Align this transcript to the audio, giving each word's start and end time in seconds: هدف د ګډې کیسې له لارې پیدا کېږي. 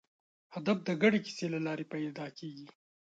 هدف 0.53 0.77
د 0.87 0.89
ګډې 1.01 1.19
کیسې 1.25 1.47
له 1.53 1.59
لارې 1.65 1.85
پیدا 1.93 2.25
کېږي. 2.37 2.67